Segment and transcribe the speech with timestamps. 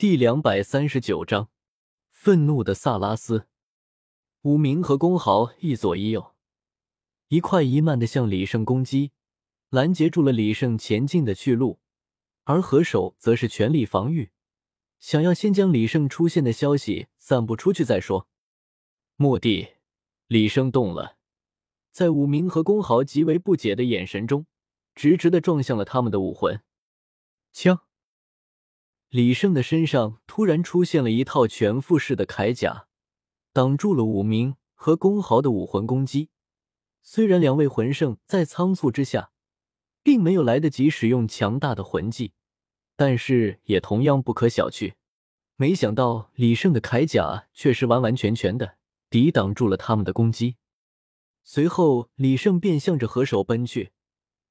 [0.00, 1.50] 第两百三十九章，
[2.10, 3.48] 愤怒的萨拉斯。
[4.40, 6.34] 武明和公豪一左一右，
[7.28, 9.12] 一快一慢的向李胜攻击，
[9.68, 11.80] 拦截住了李胜前进的去路。
[12.44, 14.30] 而何首则是全力防御，
[14.98, 18.26] 想要先将李胜出现的消息散布出去再说。
[19.16, 19.68] 蓦地，
[20.28, 21.18] 李胜动了，
[21.92, 24.46] 在武明和公豪极为不解的眼神中，
[24.94, 26.62] 直直的撞向了他们的武魂。
[27.52, 27.82] 枪。
[29.10, 32.86] 李胜的身上突然出现了一套全副式的铠甲，
[33.52, 36.30] 挡住了武明和公豪的武魂攻击。
[37.02, 39.32] 虽然两位魂圣在仓促之下，
[40.04, 42.34] 并没有来得及使用强大的魂技，
[42.94, 44.92] 但是也同样不可小觑。
[45.56, 48.76] 没想到李胜的铠甲却是完完全全的
[49.10, 50.54] 抵挡住了他们的攻击。
[51.42, 53.90] 随后，李胜便向着何首奔去。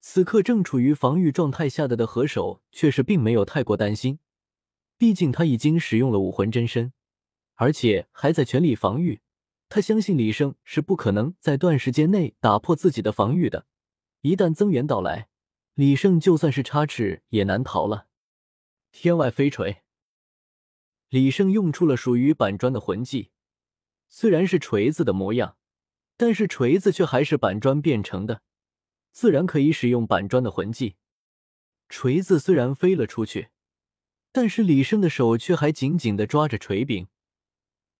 [0.00, 4.20] 此刻正处于防御状态下的的何首却是并没有太过担心。
[4.96, 6.92] 毕竟他已经使用了武魂真身，
[7.54, 9.20] 而且还在全力防御。
[9.68, 13.66] 他相信李胜是不可能在短时间内打破自己的防御的。
[14.20, 15.28] 一旦增援到来，
[15.74, 18.06] 李胜就算是插翅也难逃了。
[18.92, 19.82] 天外飞锤，
[21.08, 23.30] 李胜用出了属于板砖的魂技。
[24.08, 25.56] 虽然是锤子的模样，
[26.16, 28.42] 但是锤子却还是板砖变成的，
[29.10, 30.94] 自然可以使用板砖的魂技。
[31.88, 33.48] 锤子虽然飞了出去。
[34.36, 37.06] 但是李胜的手却还紧紧的抓着锤柄，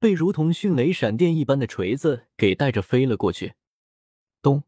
[0.00, 3.54] 被如同迅雷闪电一般的锤子给带着飞了过去。
[4.42, 4.64] 咚！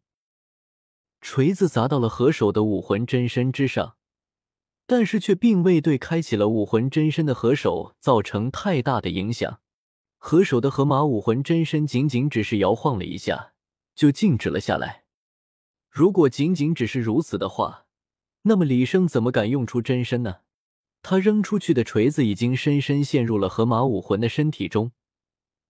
[1.20, 3.96] 锤子砸到了何首的武魂真身之上，
[4.86, 9.60] 但是却并未对开启了武魂真身的何首造成太大的影响。
[10.18, 13.54] 何首的河马武魂真身仅仅只是摇晃了一下，
[13.96, 15.02] 就静止了下来。
[15.90, 17.86] 如果仅仅只是如此的话，
[18.42, 20.42] 那么李胜怎么敢用出真身呢？
[21.08, 24.90] 他扔出去的锤子已经深深陷入了河马武魂的身体中，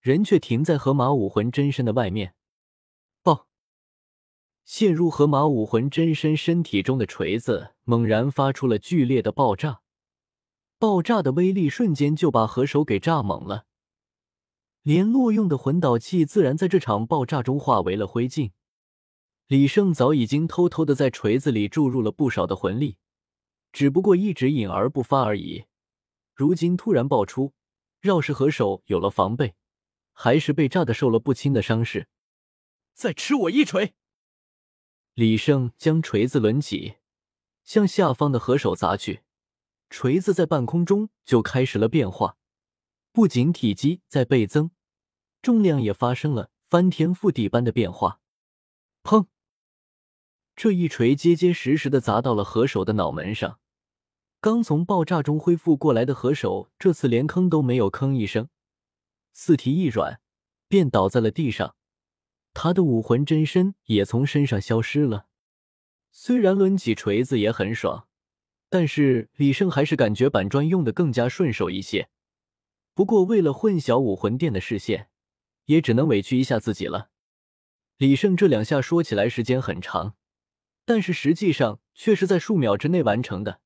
[0.01, 2.35] 人却停在河马武魂真身的外面。
[3.23, 3.47] 爆！
[4.65, 9.83] 陷入河马武魂真身身体中的锤子猛然发出了剧烈的爆炸，
[10.79, 13.67] 爆炸的威力瞬间就把河首给炸懵了，
[14.81, 18.53] 连落用的魂导器自然在这场爆炸中化为了灰烬。
[19.49, 22.97] 李胜早已经偷偷的在锤子里注入了不少的魂力。
[23.77, 25.67] 只不过一直隐而不发而已，
[26.33, 27.53] 如今突然爆出，
[28.01, 29.55] 饶是何首有了防备，
[30.15, 32.09] 还是被炸的受了不轻的伤势。
[32.95, 33.95] 再吃我一锤！
[35.13, 36.95] 李胜将锤子抡起，
[37.65, 39.25] 向下方的何首砸去。
[39.91, 42.39] 锤子在半空中就开始了变化，
[43.13, 44.71] 不仅体积在倍增，
[45.43, 48.23] 重量也发生了翻天覆地般的变化。
[49.03, 49.27] 砰！
[50.55, 53.61] 这一锤结结实实的砸到了何首的脑门上。
[54.41, 58.49] 刚从爆炸中恢复过来的何首，这次连吭都没有吭一声，
[59.33, 60.21] 四蹄一软，
[60.69, 61.75] 便倒在了地上。
[62.55, 65.27] 他的武魂真身也从身上消失了。
[66.11, 68.07] 虽然抡起锤子也很爽，
[68.71, 72.09] 但是李胜还是感觉板砖用的更加顺手一些。
[72.95, 75.11] 不过为了混淆武魂殿的视线，
[75.67, 77.11] 也只能委屈一下自己了。
[77.99, 80.15] 李胜这两下说起来时间很长，
[80.85, 83.61] 但是实际上却是在数秒之内完成的。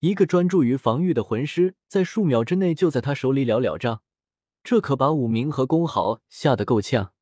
[0.00, 4.02] 一个专注于防御的魂师，在数秒之内就在他手里了了账，
[4.62, 7.12] 这可把武明和公豪吓得够呛。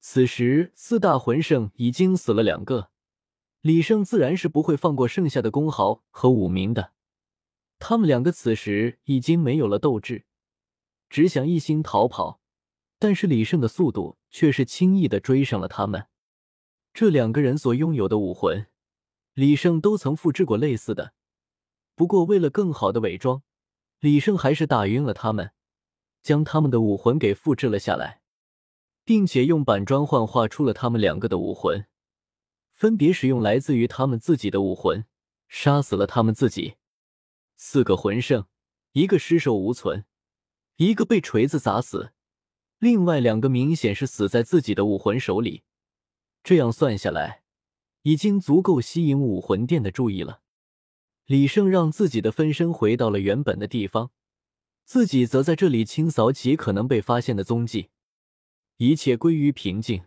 [0.00, 2.90] 此时四大魂圣已经死了两个，
[3.60, 6.92] 李胜自然是不会放过剩下的公豪和武明的。
[7.78, 10.24] 他们两个此时已经没有了斗志，
[11.10, 12.40] 只想一心逃跑。
[12.98, 16.06] 但是李胜的速度却是轻易的追上了他们。
[16.94, 18.66] 这两个人所拥有的武魂，
[19.34, 21.14] 李胜都曾复制过类似的。
[22.00, 23.42] 不过，为了更好的伪装，
[23.98, 25.52] 李胜还是打晕了他们，
[26.22, 28.22] 将他们的武魂给复制了下来，
[29.04, 31.84] 并且用板砖幻化出了他们两个的武魂，
[32.72, 35.04] 分别使用来自于他们自己的武魂，
[35.46, 36.76] 杀死了他们自己。
[37.58, 38.46] 四个魂圣，
[38.92, 40.06] 一个尸首无存，
[40.76, 42.14] 一个被锤子砸死，
[42.78, 45.64] 另外两个明显是死在自己的武魂手里。
[46.42, 47.42] 这样算下来，
[48.04, 50.40] 已经足够吸引武魂殿的注意了。
[51.30, 54.10] 李胜让自己的分身回到了原本的地方，
[54.84, 57.90] 自己则在这里清扫起可能被发现的踪迹。
[58.78, 60.02] 一切归于平静，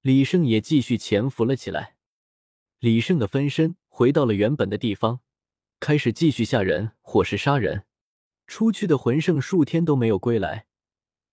[0.00, 1.96] 李胜也继续潜伏了起来。
[2.78, 5.20] 李胜的分身回到了原本的地方，
[5.80, 7.84] 开始继续吓人或是杀人。
[8.46, 10.64] 出去的魂圣数天都没有归来，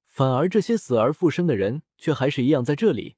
[0.06, 3.16] 反而这些死而复生的人却还是一样在这里。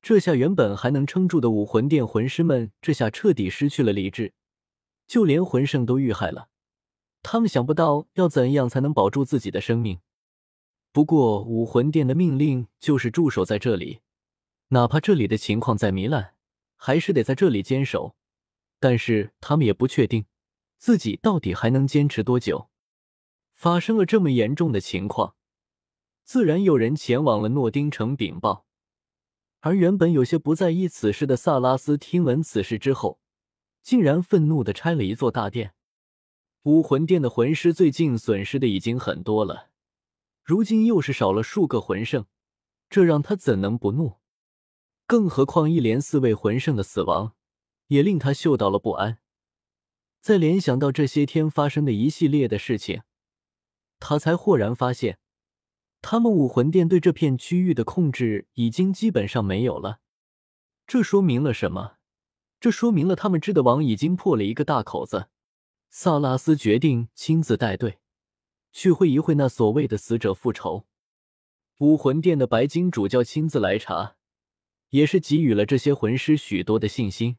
[0.00, 4.32] 这下原本还能撑住的武魂殿魂师们，这下彻底失去了理智。
[5.06, 6.48] 就连魂圣都遇害了，
[7.22, 10.00] 他们想不到要怎样才能保住自己的生命。
[10.92, 14.00] 不过武魂殿的命令就是驻守在这里，
[14.68, 16.34] 哪怕这里的情况再糜烂，
[16.76, 18.16] 还是得在这里坚守。
[18.78, 20.26] 但是他们也不确定
[20.78, 22.68] 自己到底还能坚持多久。
[23.52, 25.34] 发生了这么严重的情况，
[26.24, 28.66] 自然有人前往了诺丁城禀报。
[29.60, 33.18] 而原本有些不在意此事的萨拉斯，听闻此事之后，
[33.86, 35.72] 竟然愤怒的拆了一座大殿。
[36.64, 39.70] 武魂殿的魂师最近损失的已经很多了，
[40.42, 42.26] 如今又是少了数个魂圣，
[42.90, 44.16] 这让他怎能不怒？
[45.06, 47.36] 更何况一连四位魂圣的死亡，
[47.86, 49.18] 也令他嗅到了不安。
[50.20, 53.02] 再联想到这些天发生的一系列的事情，
[54.00, 55.20] 他才豁然发现。
[56.02, 60.00] 他们武魂殿对这片区域的控制已经基本上没有了，
[60.88, 61.95] 这说明了什么？
[62.66, 65.28] 这说明了他们织的网已经破了一个大口子。
[65.88, 68.00] 萨拉斯决定亲自带队，
[68.72, 70.84] 去会一会那所谓的死者复仇。
[71.78, 74.16] 武魂殿的白金主教亲自来查，
[74.88, 77.36] 也是给予了这些魂师许多的信心。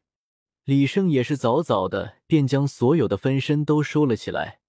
[0.64, 4.60] 李胜也是早早的便将所有的分身都收了起来，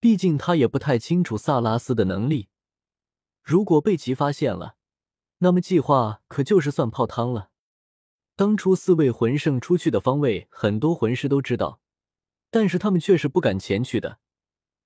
[0.00, 2.48] 毕竟他也不太清楚萨拉斯的能力。
[3.40, 4.74] 如果被其发现了，
[5.38, 7.50] 那么计划可就是算泡汤了。
[8.36, 11.80] 当初四位魂圣出去的方位，很多魂师都知道，
[12.50, 14.18] 但是他们却是不敢前去的。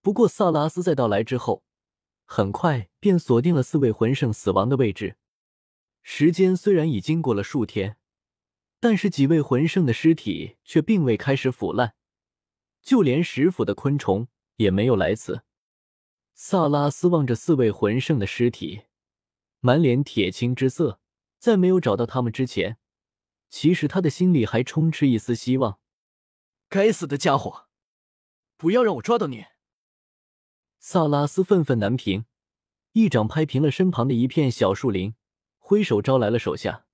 [0.01, 1.65] 不过萨拉斯在到来之后，
[2.25, 5.17] 很快便锁定了四位魂圣死亡的位置。
[6.05, 7.97] 时间虽然已经过了数天，
[8.79, 11.95] 但是几位魂圣的尸体却并未开始腐烂，
[12.81, 15.43] 就连食腐的昆虫也没有来此。
[16.35, 18.83] 萨拉斯望着四位魂圣的尸体，
[19.59, 21.01] 满脸铁青之色。
[21.41, 22.77] 在没有找到他们之前，
[23.51, 25.81] 其实他的心里还充斥一丝希望。
[26.69, 27.67] 该死的家伙，
[28.57, 29.47] 不要让我抓到你！
[30.79, 32.25] 萨拉斯愤愤难平，
[32.93, 35.15] 一掌拍平了身旁的一片小树林，
[35.59, 36.87] 挥手招来了手下，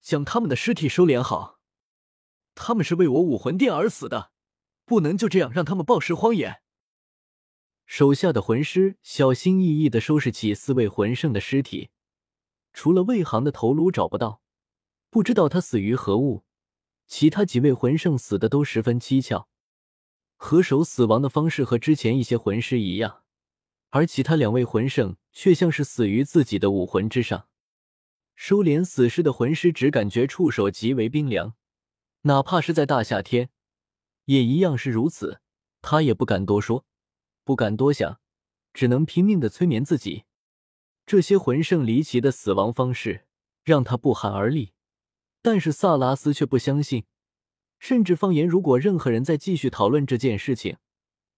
[0.00, 1.58] 将他们的尸体收敛好。
[2.54, 4.30] 他们是为我武魂殿而死的，
[4.84, 6.62] 不能就这样让他们暴尸荒野。
[7.86, 11.90] 手下的魂师小心翼翼的收拾起四位魂圣的尸体，
[12.72, 14.41] 除了魏航的头颅找不到，
[15.12, 16.42] 不知道他死于何物。
[17.06, 19.46] 其他几位魂圣死的都十分蹊跷，
[20.36, 23.22] 合手死亡的方式和之前一些魂师一样，
[23.90, 27.46] 而其他两位魂圣却像是死于自己的武魂之上。
[28.34, 31.56] 收敛死尸的魂师只感觉触手极为冰凉，
[32.22, 33.50] 哪怕是在大夏天，
[34.24, 35.42] 也一样是如此。
[35.82, 36.86] 他也不敢多说。
[37.44, 38.18] 不敢多想，
[38.72, 40.24] 只能拼命的催眠自己。
[41.04, 43.26] 这些魂圣离奇的死亡方式
[43.62, 44.72] 让他不寒而栗，
[45.42, 47.04] 但是萨拉斯却不相信，
[47.78, 50.78] 甚至放言如果任何人再继续讨论这件事情，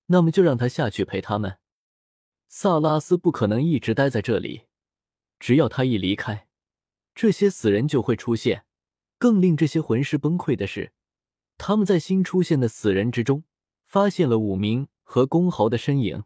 [0.07, 1.59] 那么就让他下去陪他们。
[2.49, 4.67] 萨拉斯不可能一直待在这里，
[5.41, 6.47] 只要他一离开，
[7.15, 8.65] 这些死人就会出现。
[9.19, 10.93] 更令这些魂师崩溃的是，
[11.57, 13.45] 他们在新出现的死人之中
[13.87, 14.87] 发现了五名。
[15.07, 16.25] 和公侯的身影。